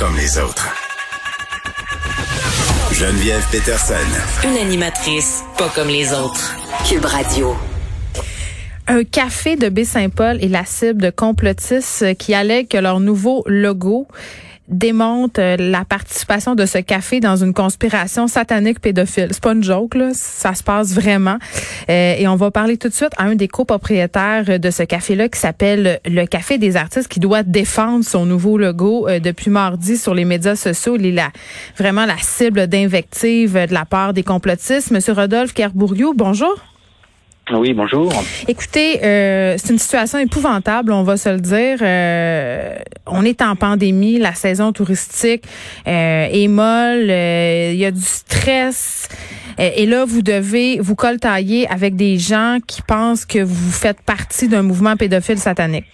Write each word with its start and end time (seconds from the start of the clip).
comme 0.00 0.16
les 0.16 0.38
autres. 0.38 0.66
Geneviève 2.90 3.44
Peterson. 3.52 3.94
Une 4.48 4.56
animatrice 4.56 5.42
pas 5.58 5.68
comme 5.74 5.88
les 5.88 6.14
autres. 6.14 6.56
Cube 6.88 7.04
Radio. 7.04 7.54
Un 8.86 9.04
café 9.04 9.56
de 9.56 9.68
Baie-Saint-Paul 9.68 10.42
est 10.42 10.48
la 10.48 10.64
cible 10.64 11.02
de 11.02 11.10
complotistes 11.10 12.16
qui 12.16 12.32
allèguent 12.32 12.68
que 12.68 12.78
leur 12.78 12.98
nouveau 12.98 13.44
logo 13.46 14.08
démontre 14.70 15.40
euh, 15.40 15.56
la 15.58 15.84
participation 15.84 16.54
de 16.54 16.64
ce 16.64 16.78
café 16.78 17.20
dans 17.20 17.36
une 17.36 17.52
conspiration 17.52 18.28
satanique 18.28 18.80
pédophile. 18.80 19.28
C'est 19.30 19.42
pas 19.42 19.52
une 19.52 19.62
joke, 19.62 19.94
là. 19.96 20.10
Ça 20.14 20.54
se 20.54 20.62
passe 20.62 20.94
vraiment. 20.94 21.38
Euh, 21.88 22.14
et 22.16 22.26
on 22.28 22.36
va 22.36 22.50
parler 22.50 22.76
tout 22.76 22.88
de 22.88 22.94
suite 22.94 23.12
à 23.18 23.24
un 23.24 23.34
des 23.34 23.48
copropriétaires 23.48 24.58
de 24.58 24.70
ce 24.70 24.82
café-là 24.82 25.28
qui 25.28 25.38
s'appelle 25.38 26.00
le 26.06 26.24
Café 26.26 26.58
des 26.58 26.76
artistes 26.76 27.08
qui 27.08 27.20
doit 27.20 27.42
défendre 27.42 28.04
son 28.04 28.24
nouveau 28.24 28.56
logo 28.56 29.08
euh, 29.08 29.18
depuis 29.18 29.50
mardi 29.50 29.96
sur 29.96 30.14
les 30.14 30.24
médias 30.24 30.56
sociaux. 30.56 30.96
Il 30.96 31.18
est 31.18 31.22
vraiment 31.76 32.06
la 32.06 32.18
cible 32.18 32.66
d'invectives 32.68 33.54
de 33.54 33.74
la 33.74 33.84
part 33.84 34.14
des 34.14 34.22
complotistes. 34.22 34.90
Monsieur 34.90 35.12
Rodolphe 35.12 35.52
Kerbouriou, 35.52 36.14
bonjour. 36.14 36.69
Oui, 37.52 37.74
bonjour. 37.74 38.12
Écoutez, 38.46 39.02
euh, 39.02 39.56
c'est 39.58 39.72
une 39.72 39.78
situation 39.78 40.18
épouvantable, 40.18 40.92
on 40.92 41.02
va 41.02 41.16
se 41.16 41.28
le 41.28 41.40
dire. 41.40 41.78
Euh, 41.82 42.76
on 43.06 43.24
est 43.24 43.42
en 43.42 43.56
pandémie, 43.56 44.18
la 44.18 44.34
saison 44.34 44.72
touristique 44.72 45.44
euh, 45.86 46.28
est 46.30 46.48
molle, 46.48 47.10
il 47.10 47.78
y 47.78 47.84
a 47.84 47.90
du 47.90 48.00
stress. 48.00 49.08
et 49.58 49.86
là, 49.86 50.04
vous 50.04 50.22
devez 50.22 50.78
vous 50.80 50.94
coltailler 50.94 51.68
avec 51.68 51.96
des 51.96 52.18
gens 52.18 52.58
qui 52.66 52.82
pensent 52.82 53.26
que 53.26 53.40
vous 53.42 53.72
faites 53.72 54.00
partie 54.02 54.48
d'un 54.48 54.62
mouvement 54.62 54.96
pédophile 54.96 55.38
satanique. 55.38 55.86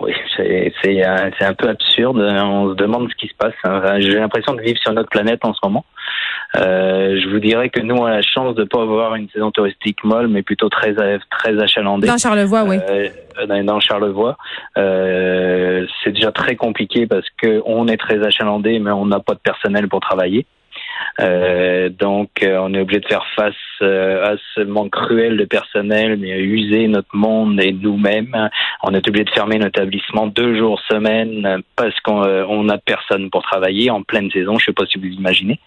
Oui, 0.00 0.12
c'est 0.36 1.44
un 1.44 1.54
peu 1.54 1.68
absurde. 1.68 2.18
On 2.18 2.70
se 2.70 2.74
demande 2.74 3.08
ce 3.10 3.16
qui 3.16 3.28
se 3.28 3.34
passe. 3.34 3.54
J'ai 4.00 4.18
l'impression 4.18 4.54
de 4.54 4.62
vivre 4.62 4.78
sur 4.78 4.92
notre 4.92 5.08
planète 5.08 5.44
en 5.44 5.54
ce 5.54 5.60
moment. 5.62 5.84
Euh, 6.56 7.20
je 7.20 7.28
vous 7.28 7.40
dirais 7.40 7.68
que 7.68 7.80
nous, 7.80 7.94
on 7.94 8.04
a 8.04 8.10
la 8.10 8.22
chance 8.22 8.54
de 8.54 8.64
pas 8.64 8.80
avoir 8.80 9.14
une 9.14 9.28
saison 9.30 9.50
touristique 9.50 10.02
molle, 10.04 10.28
mais 10.28 10.42
plutôt 10.42 10.68
très 10.68 10.94
très 10.94 11.58
achalandée. 11.60 12.06
Dans 12.06 12.18
Charlevoix, 12.18 12.64
oui. 12.64 12.76
Euh, 12.88 13.62
dans 13.62 13.80
Charlevoix, 13.80 14.36
euh, 14.78 15.86
c'est 16.02 16.12
déjà 16.12 16.32
très 16.32 16.56
compliqué 16.56 17.06
parce 17.06 17.26
que 17.42 17.62
on 17.66 17.88
est 17.88 17.96
très 17.96 18.24
achalandé, 18.24 18.78
mais 18.78 18.90
on 18.90 19.06
n'a 19.06 19.20
pas 19.20 19.34
de 19.34 19.40
personnel 19.40 19.88
pour 19.88 20.00
travailler. 20.00 20.46
Euh, 21.20 21.88
donc, 21.88 22.30
euh, 22.42 22.58
on 22.60 22.74
est 22.74 22.80
obligé 22.80 23.00
de 23.00 23.06
faire 23.06 23.26
face 23.34 23.54
euh, 23.82 24.32
à 24.32 24.36
ce 24.54 24.60
manque 24.60 24.92
cruel 24.92 25.36
de 25.36 25.44
personnel, 25.44 26.16
mais 26.18 26.32
à 26.32 26.38
user 26.38 26.88
notre 26.88 27.14
monde 27.14 27.60
et 27.60 27.72
nous-mêmes. 27.72 28.50
On 28.82 28.92
est 28.94 29.06
obligé 29.08 29.24
de 29.24 29.30
fermer 29.30 29.58
notre 29.58 29.80
établissement 29.80 30.26
deux 30.26 30.56
jours 30.56 30.80
semaine 30.88 31.62
parce 31.76 31.98
qu'on 32.00 32.64
n'a 32.64 32.78
personne 32.78 33.30
pour 33.30 33.42
travailler 33.42 33.90
en 33.90 34.02
pleine 34.02 34.30
saison. 34.30 34.58
Je 34.58 34.66
sais 34.66 34.72
pas 34.72 34.86
si 34.86 34.98
vous 34.98 35.06
imaginez. 35.06 35.58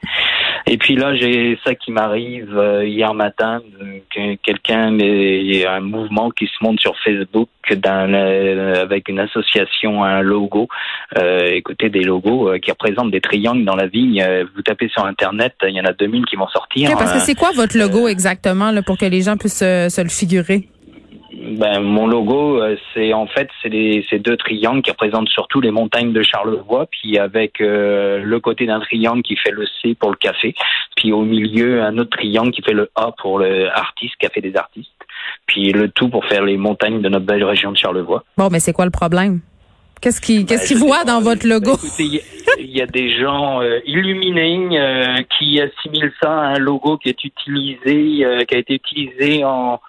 Et 0.68 0.78
puis 0.78 0.96
là, 0.96 1.16
j'ai 1.16 1.58
ça 1.66 1.76
qui 1.76 1.92
m'arrive 1.92 2.84
hier 2.84 3.14
matin, 3.14 3.62
quelqu'un, 4.10 4.98
un 5.00 5.80
mouvement 5.80 6.32
qui 6.32 6.46
se 6.46 6.64
monte 6.64 6.80
sur 6.80 6.98
Facebook 7.04 7.50
avec 7.72 9.10
une 9.10 9.20
association, 9.20 10.04
un 10.04 10.22
logo. 10.22 10.68
écoutez, 11.16 11.90
des 11.90 12.04
logos 12.04 12.52
qui 12.62 12.72
représentent 12.72 13.12
des 13.12 13.22
triangles 13.22 13.66
dans 13.66 13.76
la 13.76 13.88
vigne. 13.88 14.24
vous 14.56 14.62
tapez 14.64 14.90
sur 14.90 15.06
Internet 15.06 15.54
il 15.68 15.76
y 15.76 15.82
en 15.82 15.86
a 15.86 15.94
2000 15.94 16.26
qui 16.26 16.36
vont 16.36 16.48
sortir. 16.48 16.90
parce 16.98 17.12
que 17.12 17.18
euh, 17.18 17.22
c'est 17.22 17.36
quoi 17.36 17.52
votre 17.56 17.78
logo 17.78 18.08
euh, 18.08 18.12
exactement 18.12 18.72
là, 18.72 18.82
pour 18.82 18.98
que 18.98 19.06
les 19.06 19.22
gens 19.22 19.38
puissent 19.38 19.62
euh, 19.62 19.90
se 19.90 20.02
le 20.02 20.10
figurer? 20.10 20.68
Ben, 21.32 21.80
mon 21.80 22.08
logo, 22.08 22.62
c'est 22.94 23.14
en 23.14 23.26
fait 23.28 23.50
c'est 23.62 24.04
ces 24.10 24.20
deux 24.20 24.36
triangles 24.36 24.82
qui 24.82 24.92
représentent 24.92 25.30
surtout 25.30 25.62
les 25.62 25.72
montagnes 25.72 26.12
de 26.12 26.22
Charlevoix, 26.22 26.88
puis 26.88 27.18
avec 27.18 27.60
le 27.60 28.38
côté 28.40 28.66
d'un 28.66 28.80
triangle 28.80 29.22
qui 29.22 29.36
fait 29.38 29.52
le 29.52 29.66
C 29.82 29.96
pour 29.96 30.10
le 30.10 30.18
café, 30.18 30.54
puis 31.00 31.14
au 31.14 31.22
milieu 31.22 31.81
un 31.81 31.97
autre 31.97 32.17
triangle 32.17 32.52
qui 32.52 32.61
fait 32.61 32.73
le 32.73 32.89
A 32.95 33.11
pour 33.22 33.39
le 33.39 33.69
artiste, 33.69 34.16
café 34.19 34.42
des 34.42 34.55
artistes, 34.58 34.92
puis 35.45 35.71
le 35.71 35.89
tout 35.89 36.10
pour 36.10 36.26
faire 36.26 36.43
les 36.43 36.58
montagnes 36.58 37.02
de 37.02 37.08
notre 37.08 37.26
belle 37.26 37.43
région 37.45 37.71
de 37.71 37.77
Charlevoix. 37.77 38.26
Bon, 38.37 38.49
mais 38.52 38.60
c'est 38.60 38.73
quoi 38.73 38.83
le 38.83 38.92
problème? 38.92 39.39
Qu'est-ce 40.02 40.20
qui 40.20 40.45
qu'est-ce 40.45 40.67
qu'ils 40.67 40.77
voient 40.77 41.05
dans 41.05 41.21
votre 41.21 41.48
logo? 41.48 41.77
il 41.99 42.70
y 42.70 42.82
a 42.82 42.86
des 42.86 43.17
gens 43.17 43.61
euh, 43.61 43.80
illuminés 43.86 44.77
euh, 44.77 45.23
qui 45.38 45.61
assimilent 45.61 46.11
ça 46.21 46.32
à 46.32 46.48
un 46.55 46.59
logo 46.59 46.98
qui 46.98 47.09
est 47.09 47.23
utilisé, 47.23 48.26
euh, 48.26 48.43
qui 48.43 48.55
a 48.55 48.58
été 48.58 48.73
utilisé 48.73 49.45
en 49.45 49.80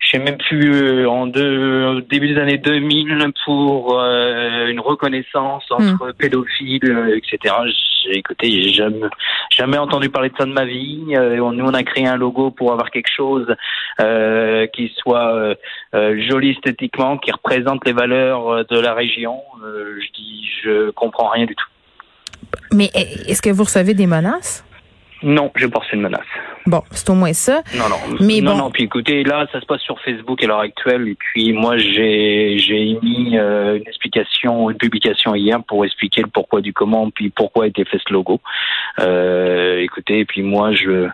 je 0.00 0.10
sais 0.10 0.18
même 0.18 0.38
plus 0.38 0.72
euh, 0.72 1.08
en 1.08 1.26
deux, 1.26 2.00
début 2.02 2.32
des 2.32 2.40
années 2.40 2.58
2000 2.58 3.32
pour 3.44 4.00
euh, 4.00 4.68
une 4.68 4.80
reconnaissance 4.80 5.64
entre 5.70 6.08
hmm. 6.08 6.12
pédophiles, 6.14 6.90
euh, 6.90 7.18
etc. 7.18 7.54
J'ai 8.02 8.16
écouté, 8.16 8.50
j'ai 8.50 8.70
jamais, 8.70 9.06
jamais 9.50 9.76
entendu 9.76 10.08
parler 10.08 10.30
de 10.30 10.36
ça 10.38 10.46
de 10.46 10.52
ma 10.52 10.64
vie. 10.64 11.02
nous, 11.06 11.44
on 11.44 11.74
a 11.74 11.82
créé 11.82 12.06
un 12.06 12.16
logo 12.16 12.50
pour 12.50 12.72
avoir 12.72 12.90
quelque 12.90 13.10
chose 13.14 13.46
qui 13.98 14.92
soit 14.96 15.54
joli 15.92 16.52
esthétiquement, 16.52 17.18
qui 17.18 17.30
représente 17.30 17.84
les 17.84 17.92
valeurs 17.92 18.64
de 18.64 18.80
la 18.80 18.94
région. 18.94 19.42
je 19.62 20.12
dis, 20.14 20.48
je 20.64 20.90
comprends 20.92 21.28
rien 21.28 21.44
du 21.44 21.54
tout. 21.54 21.66
Mais 22.72 22.86
est-ce 23.28 23.42
que 23.42 23.50
vous 23.50 23.64
recevez 23.64 23.92
des 23.92 24.06
menaces? 24.06 24.64
Non, 25.22 25.52
je 25.54 25.66
pense 25.66 25.84
une 25.92 26.00
menace. 26.00 26.24
Bon, 26.66 26.82
c'est 26.90 27.08
au 27.08 27.14
moins 27.14 27.32
ça. 27.32 27.62
Non, 27.74 27.88
non. 27.88 28.16
Mais 28.20 28.40
non, 28.40 28.56
non. 28.56 28.70
Puis 28.70 28.84
écoutez, 28.84 29.24
là, 29.24 29.46
ça 29.50 29.60
se 29.60 29.66
passe 29.66 29.80
sur 29.80 29.98
Facebook 30.00 30.42
à 30.44 30.46
l'heure 30.46 30.60
actuelle. 30.60 31.08
Et 31.08 31.14
puis 31.14 31.52
moi, 31.52 31.78
j'ai 31.78 32.58
j'ai 32.58 32.90
émis 32.90 33.38
euh, 33.38 33.76
une 33.76 33.86
explication, 33.88 34.70
une 34.70 34.76
publication 34.76 35.34
hier 35.34 35.62
pour 35.64 35.84
expliquer 35.84 36.22
le 36.22 36.28
pourquoi 36.28 36.60
du 36.60 36.72
comment, 36.72 37.10
puis 37.10 37.30
pourquoi 37.30 37.64
a 37.64 37.66
été 37.68 37.84
fait 37.84 37.98
ce 38.06 38.12
logo. 38.12 38.40
Euh, 38.98 39.78
écoutez, 39.80 40.20
et 40.20 40.24
puis 40.24 40.42
moi, 40.42 40.72
je 40.72 41.08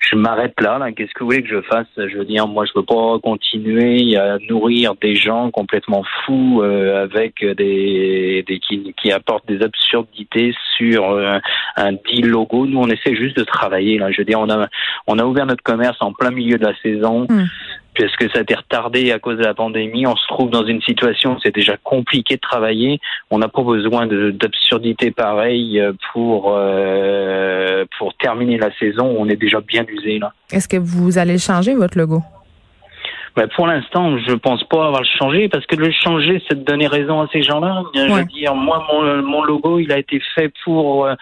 je 0.00 0.16
m'arrête 0.16 0.58
là. 0.60 0.78
là. 0.78 0.92
Qu'est-ce 0.92 1.12
que 1.12 1.20
vous 1.20 1.26
voulez 1.30 1.42
que 1.42 1.48
je 1.48 1.60
fasse? 1.62 1.86
Je 1.96 2.16
veux 2.16 2.24
dire, 2.24 2.46
moi, 2.46 2.64
je 2.64 2.72
veux 2.74 2.84
pas 2.84 3.18
continuer 3.22 4.16
à 4.16 4.38
nourrir 4.48 4.94
des 5.00 5.14
gens 5.16 5.50
complètement 5.50 6.04
fous 6.24 6.62
euh, 6.62 7.02
avec 7.04 7.44
des, 7.44 8.44
des 8.46 8.58
qui, 8.60 8.94
qui 9.00 9.10
apportent 9.10 9.46
des 9.48 9.62
absurdités 9.62 10.54
sur 10.76 11.10
euh, 11.10 11.38
un 11.76 11.92
dit 11.92 12.22
logo. 12.22 12.66
Nous, 12.66 12.78
on 12.78 12.88
essaie 12.88 13.14
juste 13.14 13.36
de 13.36 13.44
travailler. 13.44 13.98
Là, 13.98 14.10
je 14.10 14.18
veux 14.18 14.24
dire, 14.24 14.38
on 14.38 14.48
a 14.48 14.68
on 15.06 15.18
a 15.18 15.24
ouvert 15.24 15.46
notre 15.46 15.62
commerce 15.62 15.96
en 16.00 16.12
plein 16.12 16.30
milieu 16.30 16.58
de 16.58 16.64
la 16.64 16.76
saison. 16.82 17.26
Hmm. 17.28 17.46
Puisque 17.94 18.30
ça 18.30 18.40
a 18.40 18.42
été 18.42 18.54
retardé 18.54 19.10
à 19.10 19.18
cause 19.18 19.38
de 19.38 19.42
la 19.42 19.54
pandémie, 19.54 20.06
on 20.06 20.16
se 20.16 20.26
trouve 20.26 20.50
dans 20.50 20.66
une 20.66 20.82
situation 20.82 21.36
où 21.36 21.38
c'est 21.42 21.54
déjà 21.54 21.78
compliqué 21.78 22.34
de 22.36 22.40
travailler. 22.42 23.00
On 23.30 23.38
n'a 23.38 23.48
pas 23.48 23.62
besoin 23.62 24.06
d'absurdité 24.06 25.10
pareille 25.12 25.82
pour 26.12 26.54
euh, 26.54 27.86
pour 27.98 28.12
terminer 28.18 28.58
la 28.58 28.70
saison. 28.78 29.16
On 29.18 29.26
est 29.30 29.36
déjà 29.36 29.62
bien 29.62 29.86
usé 29.88 30.18
là. 30.18 30.34
Est-ce 30.52 30.68
que 30.68 30.76
vous 30.76 31.16
allez 31.16 31.38
changer 31.38 31.74
votre 31.74 31.96
logo? 31.96 32.20
Ben 33.36 33.48
pour 33.48 33.66
l'instant, 33.66 34.16
je 34.18 34.32
pense 34.32 34.64
pas 34.64 34.86
avoir 34.86 35.02
le 35.02 35.18
changé 35.18 35.48
parce 35.50 35.66
que 35.66 35.76
le 35.76 35.92
changer, 35.92 36.42
c'est 36.48 36.58
de 36.58 36.64
donner 36.64 36.86
raison 36.86 37.20
à 37.20 37.28
ces 37.30 37.42
gens-là. 37.42 37.82
Je 37.94 38.00
veux 38.00 38.24
dire, 38.24 38.54
moi, 38.54 38.86
mon, 38.90 39.22
mon 39.22 39.44
logo, 39.44 39.78
il 39.78 39.92
a 39.92 39.98
été 39.98 40.20
fait 40.34 40.50
pour 40.64 41.04
euh, 41.04 41.14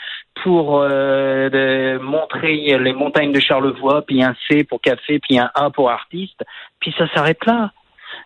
pour 0.43 0.81
euh, 0.83 1.99
montrer 2.01 2.79
les 2.79 2.93
montagnes 2.93 3.33
de 3.33 3.41
Charlevoix, 3.41 4.03
puis 4.03 4.23
un 4.23 4.35
C 4.49 4.63
pour 4.63 4.81
café, 4.81 5.19
puis 5.19 5.39
un 5.39 5.51
A 5.55 5.71
pour 5.71 5.91
artiste, 5.91 6.41
puis 6.81 6.95
ça 6.97 7.09
s'arrête 7.13 7.45
là. 7.47 7.73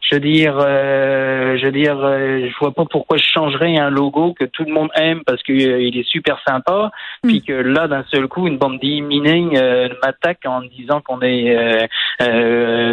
Je 0.03 0.15
veux 0.15 0.21
dire, 0.21 0.57
euh, 0.59 1.59
je 1.59 1.67
veux 1.67 1.73
dire, 1.73 1.99
euh, 1.99 2.49
je 2.49 2.59
vois 2.59 2.73
pas 2.73 2.85
pourquoi 2.85 3.19
je 3.19 3.25
changerais 3.25 3.77
un 3.77 3.91
logo 3.91 4.33
que 4.33 4.45
tout 4.45 4.65
le 4.65 4.73
monde 4.73 4.91
aime 4.95 5.23
parce 5.25 5.43
qu'il 5.43 5.69
euh, 5.69 5.81
est 5.81 6.09
super 6.09 6.41
sympa, 6.47 6.91
hmm. 7.23 7.29
puis 7.29 7.43
que 7.43 7.53
là 7.53 7.89
d'un 7.89 8.05
seul 8.11 8.29
coup 8.29 8.47
une 8.47 8.59
bande 8.59 8.79
d'imminés 8.79 9.51
m'attaque 10.03 10.47
en 10.47 10.63
disant 10.63 11.01
qu'on 11.01 11.21
est 11.21 11.89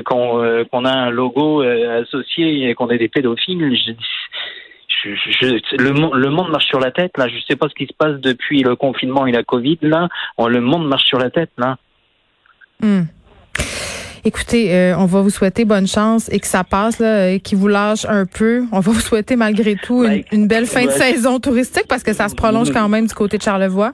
qu'on 0.04 0.86
a 0.86 0.92
un 0.92 1.10
logo 1.10 1.62
associé 1.62 2.70
et 2.70 2.74
qu'on 2.74 2.90
est 2.90 2.98
des 2.98 3.10
pédophiles. 3.10 3.76
Je, 3.76 5.12
je, 5.14 5.46
le, 5.78 6.18
le, 6.18 6.30
monde 6.32 6.50
marche 6.50 6.66
sur 6.66 6.80
la 6.80 6.90
tête 6.90 7.16
là. 7.18 7.28
Je 7.28 7.38
sais 7.48 7.56
pas 7.56 7.70
ce 7.70 7.76
qui 7.76 7.86
se 7.86 7.94
passe 7.94 8.20
depuis 8.22 8.64
le 8.64 8.76
confinement 8.76 9.28
et 9.28 9.32
la 9.32 9.44
Covid 9.44 9.78
là. 9.84 10.10
Le 10.40 10.60
monde 10.60 10.88
marche 10.88 11.06
sur 11.06 11.20
la 11.20 11.30
tête 11.30 11.52
là. 11.58 11.78
Hmm. 12.82 13.04
Écoutez, 14.28 14.74
euh, 14.74 14.98
on 14.98 15.06
va 15.06 15.22
vous 15.22 15.30
souhaiter 15.30 15.66
bonne 15.66 15.86
chance 15.86 16.34
et 16.34 16.40
que 16.40 16.48
ça 16.48 16.64
passe, 16.64 16.98
là, 16.98 17.30
et 17.30 17.40
qu'il 17.40 17.60
vous 17.60 17.68
lâche 17.68 18.06
un 18.10 18.26
peu. 18.26 18.64
On 18.72 18.80
va 18.80 18.92
vous 18.92 19.00
souhaiter 19.00 19.36
malgré 19.36 19.76
tout 19.76 20.04
une, 20.32 20.48
belle 20.48 20.66
fin 20.66 20.86
de 20.86 20.90
saison 20.90 21.40
touristique 21.40 21.86
parce 21.88 22.02
que 22.02 22.12
ça 22.12 22.28
se 22.28 22.34
prolonge 22.34 22.72
quand 22.72 22.90
même 22.90 23.06
du 23.06 23.14
côté 23.14 23.38
de 23.38 23.44
Charlevoix. 23.44 23.92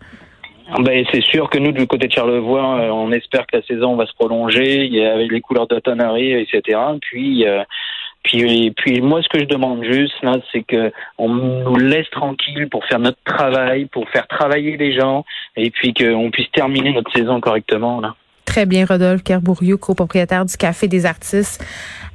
Ben, 0.80 1.04
c'est 1.12 1.22
sûr 1.22 1.50
que 1.50 1.58
nous, 1.58 1.74
du 1.74 1.86
côté 1.86 2.08
de 2.08 2.14
Charlevoix, 2.14 2.80
euh, 2.80 2.90
on 2.92 3.12
espère 3.12 3.46
que 3.46 3.58
la 3.58 3.64
saison 3.64 3.98
va 3.98 4.06
se 4.06 4.14
prolonger. 4.14 4.86
Il 4.86 4.94
y 4.94 5.06
a 5.06 5.18
les 5.18 5.42
couleurs 5.42 5.68
d'automne 5.68 6.00
arrivent, 6.00 6.38
etc. 6.38 6.80
Puis, 7.02 7.46
euh, 7.46 7.64
puis, 8.24 8.72
puis 8.72 9.02
moi, 9.02 9.22
ce 9.22 9.28
que 9.28 9.40
je 9.40 9.50
demande 9.50 9.84
juste 9.84 10.14
là, 10.24 10.38
c'est 10.54 10.64
que 10.64 10.94
on 11.18 11.28
nous 11.28 11.76
laisse 11.76 12.10
tranquille 12.10 12.70
pour 12.70 12.86
faire 12.86 13.00
notre 13.00 13.22
travail, 13.26 13.84
pour 13.88 14.08
faire 14.08 14.28
travailler 14.28 14.78
les 14.78 14.94
gens, 14.94 15.26
et 15.58 15.72
puis 15.72 15.94
qu'on 15.94 16.32
puisse 16.32 16.50
terminer 16.52 16.94
notre 16.94 17.12
saison 17.12 17.42
correctement 17.42 18.00
là. 18.00 18.16
Très 18.52 18.66
bien, 18.66 18.86
Rodolphe 18.86 19.24
Kerbouriou, 19.24 19.78
copropriétaire 19.78 20.44
du 20.44 20.58
Café 20.58 20.90
des 20.90 21.06
artistes 21.06 21.64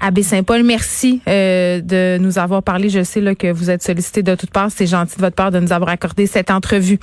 à 0.01 0.11
Baie-Saint-Paul. 0.11 0.65
Merci 0.65 1.23
euh, 1.27 1.81
de 1.81 2.19
nous 2.21 2.39
avoir 2.39 2.63
parlé. 2.63 2.91
Je 2.91 3.03
sais 3.03 3.23
là, 3.23 3.35
que 3.35 3.51
vous 3.51 3.71
êtes 3.71 3.83
sollicité 3.83 4.23
de 4.23 4.35
toutes 4.35 4.51
parts. 4.51 4.71
C'est 4.71 4.87
gentil 4.87 5.17
de 5.17 5.23
votre 5.23 5.35
part 5.35 5.51
de 5.51 5.61
nous 5.61 5.73
avoir 5.73 5.89
accordé 5.89 6.27
cette 6.27 6.51
entrevue. 6.51 6.99